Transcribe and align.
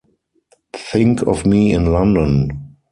Think 0.73 1.21
of 1.27 1.45
me 1.45 1.71
in 1.73 1.91
London! 1.93 2.75